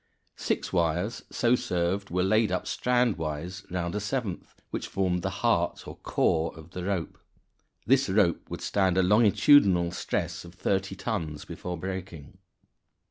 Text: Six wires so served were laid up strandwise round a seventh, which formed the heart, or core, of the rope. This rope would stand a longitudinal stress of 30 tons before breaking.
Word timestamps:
Six 0.37 0.73
wires 0.73 1.21
so 1.31 1.53
served 1.53 2.09
were 2.09 2.23
laid 2.23 2.51
up 2.51 2.65
strandwise 2.65 3.69
round 3.71 3.93
a 3.93 3.99
seventh, 3.99 4.55
which 4.71 4.87
formed 4.87 5.21
the 5.21 5.29
heart, 5.45 5.87
or 5.87 5.95
core, 5.97 6.55
of 6.57 6.71
the 6.71 6.83
rope. 6.85 7.19
This 7.85 8.09
rope 8.09 8.49
would 8.49 8.61
stand 8.61 8.97
a 8.97 9.03
longitudinal 9.03 9.91
stress 9.91 10.43
of 10.43 10.55
30 10.55 10.95
tons 10.95 11.45
before 11.45 11.77
breaking. 11.77 12.39